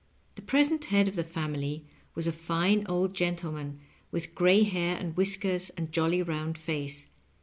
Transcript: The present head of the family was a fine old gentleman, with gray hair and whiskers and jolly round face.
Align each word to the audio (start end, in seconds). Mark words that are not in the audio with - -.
The 0.33 0.41
present 0.41 0.85
head 0.85 1.07
of 1.07 1.15
the 1.15 1.23
family 1.23 1.85
was 2.15 2.25
a 2.25 2.31
fine 2.31 2.87
old 2.89 3.13
gentleman, 3.13 3.81
with 4.09 4.33
gray 4.33 4.63
hair 4.63 4.97
and 4.97 5.15
whiskers 5.15 5.69
and 5.77 5.91
jolly 5.91 6.23
round 6.23 6.57
face. 6.57 7.05